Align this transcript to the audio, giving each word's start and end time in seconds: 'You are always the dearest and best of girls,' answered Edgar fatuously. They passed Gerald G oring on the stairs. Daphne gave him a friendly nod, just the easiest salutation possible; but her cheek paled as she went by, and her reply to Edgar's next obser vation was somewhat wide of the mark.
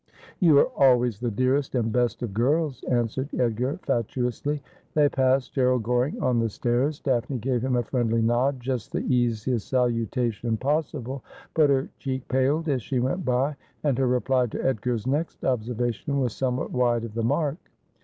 'You 0.39 0.57
are 0.57 0.69
always 0.75 1.19
the 1.19 1.29
dearest 1.29 1.75
and 1.75 1.91
best 1.91 2.23
of 2.23 2.33
girls,' 2.33 2.81
answered 2.89 3.29
Edgar 3.39 3.77
fatuously. 3.83 4.59
They 4.95 5.07
passed 5.09 5.53
Gerald 5.53 5.83
G 5.85 5.91
oring 5.91 6.19
on 6.23 6.39
the 6.39 6.49
stairs. 6.49 6.99
Daphne 6.99 7.37
gave 7.37 7.61
him 7.61 7.75
a 7.75 7.83
friendly 7.83 8.19
nod, 8.23 8.59
just 8.59 8.91
the 8.93 9.01
easiest 9.05 9.67
salutation 9.69 10.57
possible; 10.57 11.23
but 11.53 11.69
her 11.69 11.87
cheek 11.99 12.27
paled 12.29 12.67
as 12.67 12.81
she 12.81 12.99
went 12.99 13.23
by, 13.23 13.55
and 13.83 13.95
her 13.99 14.07
reply 14.07 14.47
to 14.47 14.65
Edgar's 14.65 15.05
next 15.05 15.43
obser 15.45 15.75
vation 15.75 16.19
was 16.19 16.35
somewhat 16.35 16.71
wide 16.71 17.03
of 17.03 17.13
the 17.13 17.21
mark. 17.21 17.59